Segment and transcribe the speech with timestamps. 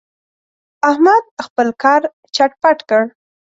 [0.89, 2.01] احمد خپل کار
[2.35, 3.01] چټ پټ کړ.